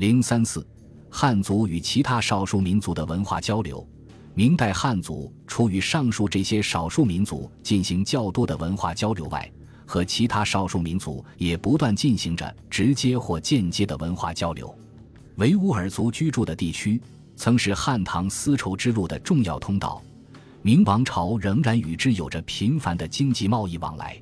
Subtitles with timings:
[0.00, 0.66] 零三四，
[1.10, 3.86] 汉族与其他少数民族的文化交流。
[4.32, 9.52] 明代汉族除与上述这些少数民族进行较多的文化交流外，
[9.84, 14.74] 和其他少数民族也不断进行着直接或间接的文化交流。
[15.36, 16.98] 维吾尔族居住的地区
[17.36, 20.02] 曾是汉唐丝绸之路的重要通道，
[20.62, 24.18] 明王朝仍然与之有着频繁的经济贸易往来。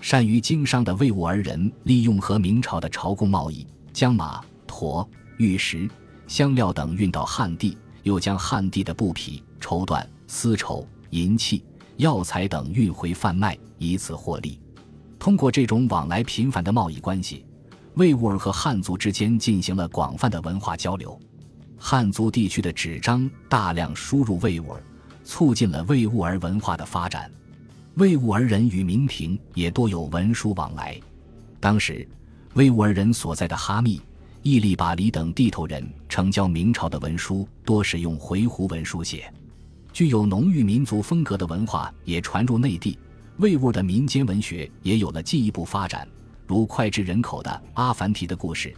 [0.00, 5.06] 善于经商的维吾尔人利用和明朝的朝贡贸易，将马、驼、
[5.38, 5.90] 玉石、
[6.28, 11.64] 香料等运到汉地，又将汉地的布匹、绸缎、丝绸、银器、
[11.96, 14.60] 药材等运回贩卖，以此获利。
[15.18, 17.44] 通过这种往来频繁的贸易关系，
[17.94, 21.20] 维吾尔和汉族之间进行了广泛的文化交流。
[21.76, 24.82] 汉族地区的纸张大量输入维吾尔，
[25.24, 27.30] 促进了维吾尔文化的发展。
[27.94, 30.98] 维吾尔人与明廷也多有文书往来。
[31.58, 32.08] 当时，
[32.54, 34.00] 维吾尔人所在的哈密、
[34.42, 39.30] 伊利巴里等地头人呈交明朝的文书，多使用回鹘文书写。
[39.92, 42.98] 具有浓郁民族风格的文化也传入内地。
[43.36, 46.08] 魏吾的民间文学也有了进一步发展，
[46.46, 48.74] 如脍炙人口的《阿凡提》的故事，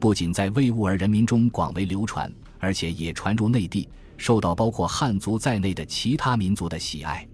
[0.00, 7.24] 不仅在维吾尔人民中广为流传，而且也传入内地，受到包括汉族在内的其他民族的喜爱。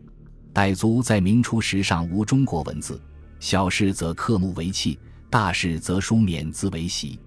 [0.52, 3.00] 傣族在明初时尚无中国文字，
[3.38, 4.98] 小事则刻木为器，
[5.30, 7.18] 大事则书免字为习。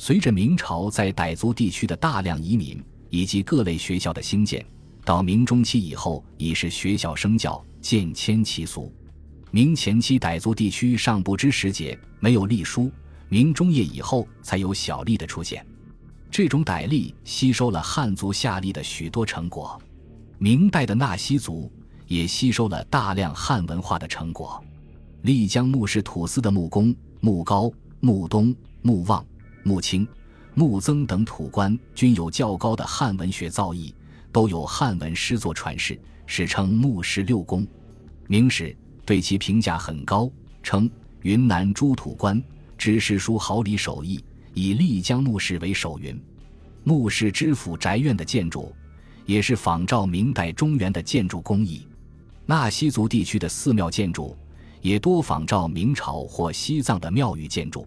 [0.00, 4.64] 随着明朝在傣族地区的大量移民以及各类学校的兴建，
[5.04, 7.62] 到明中期以后已是学校生教。
[7.80, 8.92] 渐迁其俗，
[9.52, 12.90] 明前期傣族地区尚不知时节，没有隶书；
[13.28, 15.64] 明中叶以后才有小隶的出现。
[16.28, 19.80] 这种傣隶吸收了汉族夏隶的许多成果。
[20.38, 21.70] 明代的纳西族
[22.08, 24.62] 也吸收了大量汉文化的成果。
[25.22, 29.24] 丽江木氏土司的木工、木高、木东、木旺、
[29.62, 30.06] 木青、
[30.54, 33.92] 木曾等土官均有较高的汉文学造诣，
[34.32, 35.98] 都有汉文诗作传世。
[36.30, 37.66] 史称木氏六公，
[38.26, 40.30] 明史对其评价很高，
[40.62, 40.90] 称
[41.22, 42.42] 云南诸土官
[42.76, 44.22] 知诗书好礼手艺，
[44.52, 46.20] 以丽江木氏为首云。
[46.84, 48.74] 木氏知府宅院的建筑
[49.24, 51.86] 也是仿照明代中原的建筑工艺。
[52.44, 54.36] 纳西族地区的寺庙建筑
[54.82, 57.86] 也多仿照明朝或西藏的庙宇建筑。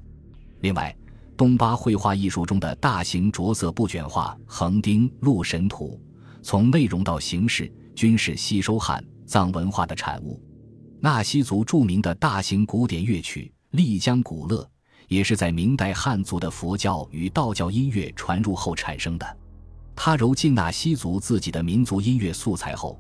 [0.62, 0.96] 另外，
[1.36, 6.00] 东巴绘画艺术中的大型着色布卷画横丁鹿神图，
[6.42, 7.72] 从内容到形式。
[7.94, 10.42] 均是吸收汉藏文化的产物。
[11.02, 14.64] 纳西族著名的大型古典乐曲《丽江古乐》，
[15.08, 19.38] 也是在明代汉族的佛教与道教音乐传入后产生的。
[19.96, 23.00] 它揉进纳西族自己的民族音乐素材后，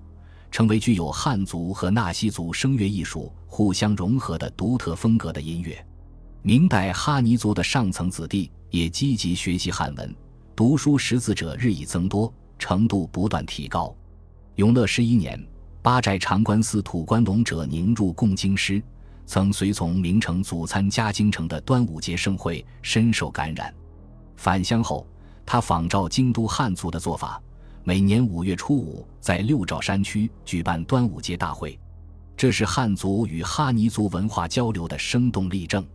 [0.52, 5.84] 成为具有汉族和纳西族声乐艺术互相融合的独特风格的音乐。
[6.44, 10.16] 明代哈尼族的上层子弟也积极学习汉文，
[10.56, 13.96] 读书识字者日益增多，程度不断提高。
[14.56, 15.40] 永乐十一年，
[15.84, 18.82] 八寨长官司土官龙者宁入贡京师，
[19.28, 23.72] 曾随从明成祖参加京城的端午节盛会，深受感染。
[24.36, 25.06] 返乡后，
[25.46, 27.40] 他仿照京都汉族的做法，
[27.84, 31.80] 每年五月初五在六诏山区举办端午节大会，
[32.36, 35.86] 这是汉族与哈尼族文化交流的生动例证。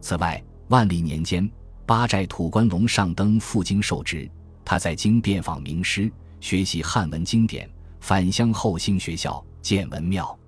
[0.00, 1.48] 此外，万历年间，
[1.86, 4.30] 八寨土官龙上登赴京受职，
[4.64, 7.68] 他在京遍访名师，学习汉文经典。
[8.00, 10.38] 返乡后兴学校建文庙，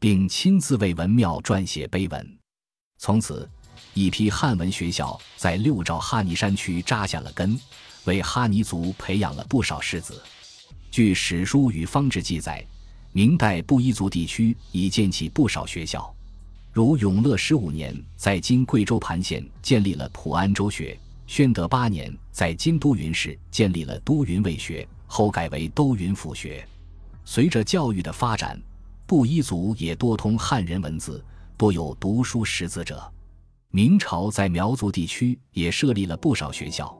[0.00, 2.38] 并亲自为文庙撰写碑文。
[2.98, 3.48] 从此，
[3.94, 7.56] 一批汉文学校在六诏哈尼山区扎下了根，
[8.04, 10.20] 为哈尼族培养了不少士子。
[10.90, 12.66] 据史书与方志记载，
[13.12, 16.12] 明代布依族地区已建起不少学校，
[16.78, 20.96] 如永乐十五年在今贵州盘县建立了普安州学，
[21.26, 26.64] 宣德八年在今都匀市建立了都匀卫学，后改为都匀府学。
[27.24, 28.56] 随着教育的发展，
[29.08, 31.20] 布依族也多通汉人文字，
[31.56, 33.12] 多有读书识字者。
[33.72, 36.96] 明朝在苗族地区也设立了不少学校，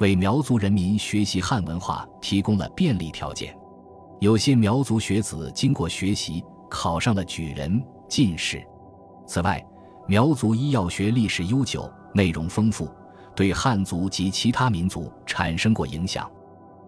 [0.00, 3.54] 为苗族人民学习汉文化提供了便利条件。
[4.20, 8.66] 有些苗族学子经过学习，考上了举人、进士。
[9.28, 9.64] 此外，
[10.08, 12.90] 苗族医药学历史悠久，内容丰富，
[13.36, 16.28] 对汉族及其他民族产生过影响。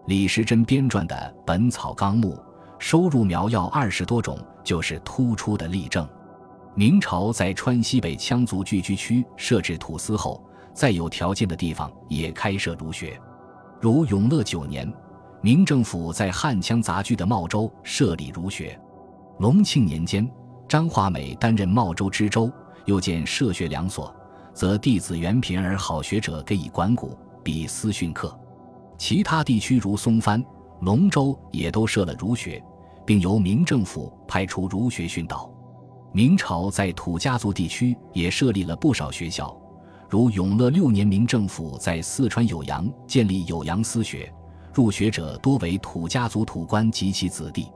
[0.07, 1.15] 李时珍编撰的
[1.45, 2.33] 《本草纲目》。
[2.79, 6.09] 收入苗药二十多种，就是突出的例证。
[6.73, 10.43] 明朝在川西北羌族聚居区设置土司后，
[10.73, 13.21] 在有条件的地方也开设儒学，
[13.79, 14.91] 如永乐九年，
[15.41, 18.75] 明政府在汉羌杂居的茂州设立儒学；
[19.37, 20.27] 隆庆年间，
[20.71, 22.49] 张化美担任茂州知州，
[22.85, 24.15] 又建设学两所，
[24.53, 28.33] 则弟子元平而好学者给以管谷，比私训课。
[28.97, 30.41] 其他地区如松藩、
[30.79, 32.63] 龙州也都设了儒学，
[33.05, 35.51] 并由明政府派出儒学训导。
[36.13, 39.53] 明朝在土家族地区也设立了不少学校，
[40.09, 44.33] 如永乐六年，明政府在四川酉阳建立酉阳私学，
[44.73, 47.67] 入学者多为土家族土官及其子弟，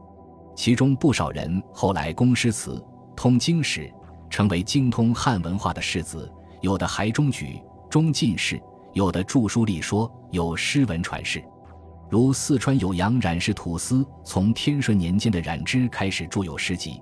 [0.55, 2.83] 其中不少人后来工诗词、
[3.15, 3.91] 通经史，
[4.29, 6.31] 成为精通汉文化的士子，
[6.61, 8.59] 有的还中举、中进士，
[8.93, 11.43] 有的著书立说，有诗文传世。
[12.09, 17.01] 如四川酉阳冉氏土司，从天顺年间的冉之开始著有诗集。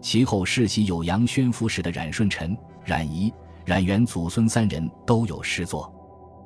[0.00, 3.32] 其后世袭酉阳宣抚使的冉顺臣、冉仪、
[3.64, 5.92] 冉元祖孙三人都有诗作。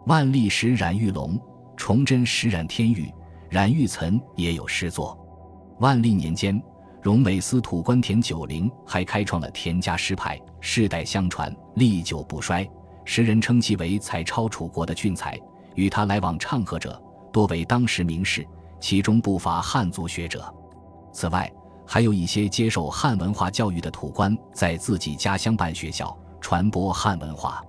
[0.06, 1.40] 万历时冉玉龙、
[1.76, 3.12] 崇祯时冉天玉、
[3.50, 5.16] 冉玉岑也有诗作。
[5.82, 6.62] 万历年间，
[7.02, 12.64] 荣美司土官田九龄还开创了田家诗派，世代相传，历久不衰。
[13.05, 15.37] 时人称其为才超楚国的俊才。
[15.75, 17.02] 与他来往唱和者，
[17.32, 18.46] 多为当时名士，
[18.79, 20.55] 其中不乏汉族学者。
[21.12, 21.52] 此外，
[21.84, 27.61] 还有一些接受汉文化教育的土官，在自己家乡办学校，传播汉文化。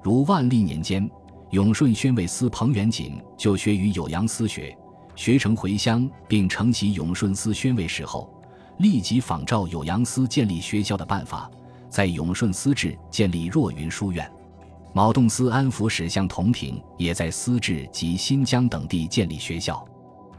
[0.00, 1.10] 如万历年间，
[1.50, 4.78] 永顺宣慰司彭元景就学于酉阳私学，
[5.18, 8.32] 学成回乡，并承袭永顺司宣慰使后，
[8.78, 11.50] 立即仿照酉阳司建立学校的办法，
[11.90, 14.30] 在永顺司治建立若云书院。
[14.92, 19.84] 毛洞司安抚使向同平也在司治及新疆等地建立学校。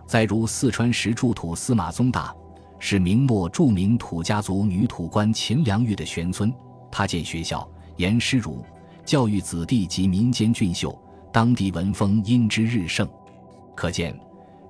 [0.07, 2.33] 再如四川石柱土司马宗大。
[2.81, 6.53] 是明末著名土家族女土官秦良玉的玄孙，
[6.89, 8.63] 他建学校，严师儒，
[9.03, 10.97] 教育子弟及民间俊秀，
[11.33, 13.05] 当地文风因之日盛。
[13.75, 14.17] 可见，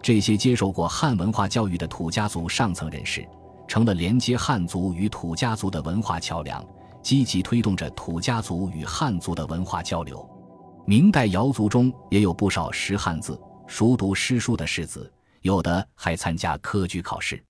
[0.01, 3.27] 这些接受过汉文化教育的土家族上层人士，
[3.67, 6.65] 成了连接汉族与土家族的文化桥梁，
[7.01, 10.27] 积极推动着土家族与汉族的文化交流。
[10.85, 15.11] 明代瑶族中也有不少识汉字、熟读诗书的士子，
[15.41, 17.43] 有的还参加科举考试。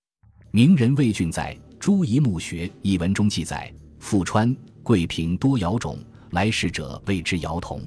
[0.52, 6.00] 名人魏俊在《朱夷墓穴》一文中记载：富川、桂平多瑶种，
[6.32, 7.82] 来使者谓之瑶童。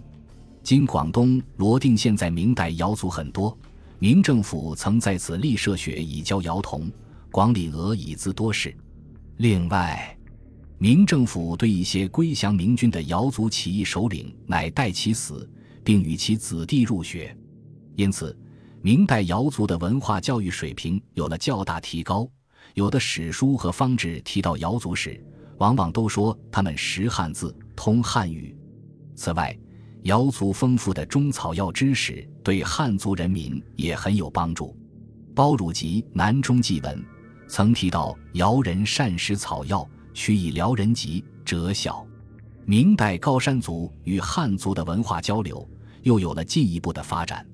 [0.63, 3.55] 今广东罗定县在明代瑶族很多，
[4.03, 6.91] 明政府曾在此立设学以教瑶童，
[7.31, 8.77] 广礼额以资多士。
[9.37, 10.19] 另外，
[10.77, 15.49] 明政府对一些归降明军的瑶族起义首领，乃待其死，
[15.85, 17.33] 并与其子弟入学，
[17.95, 18.37] 因此，
[18.81, 22.29] 明代瑶族的文化教育水平有了较大提高。
[22.75, 25.25] 有的史书和方志提到瑶族时，
[25.59, 28.53] 往往都说他们识汉字、通汉语。
[29.15, 29.57] 此外，
[30.03, 34.67] 瑶族丰富的中草药知识对汉族人民也很有帮助。
[35.35, 36.99] 《包汝吉南中记文》
[37.49, 42.07] 曾提到瑶人善识草药，取以疗人疾折小。
[42.65, 45.69] 明代高山族与汉族的文化交流
[46.03, 47.47] 又有了进一步的发展。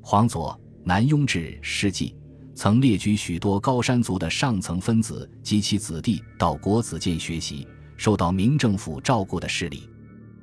[0.00, 0.52] 黄佐
[0.84, 2.14] 《南雍志诗记》。
[2.56, 7.66] 曾列举许多高山族的上层分子及其子弟到国子监学习，
[7.96, 9.90] 受到明政府照顾的事例。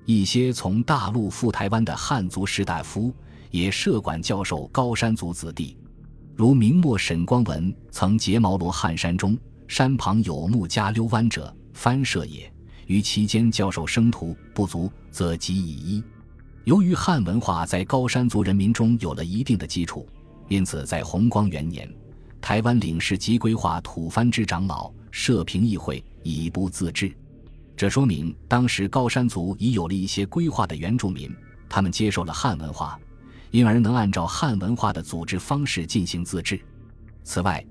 [0.05, 3.15] 一些从大陆赴台湾的汉族士大夫
[3.51, 5.77] 也设馆教授高山族子弟，
[6.35, 9.37] 如明末沈光文曾结毛罗汉山中，
[9.67, 12.51] 山旁有木家溜湾者，翻社也。
[12.87, 16.03] 于其间教授生徒不足，则即以一。
[16.63, 20.07] 由于汉文化在高山族人民中有了一定的基础，
[20.47, 21.89] 因此在弘光元年。
[22.41, 27.15] 台湾领事即规划土蕃之长老设评议会，以不自治。
[27.77, 31.33] 这说明当时高山族已有了一些规划的原住民，
[31.69, 32.99] 他们接受了汉文化，
[33.51, 36.59] 因而能按照汉文化的组织方式进行自治。
[37.23, 37.63] 此外，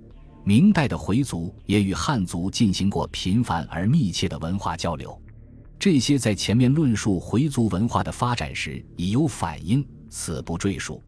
[0.44, 5.20] 明代的回族也与汉族进行过频繁而密切的文化交流。
[5.78, 11.02] 这些在前面论述回族文化的发展时已有反应，此不赘述。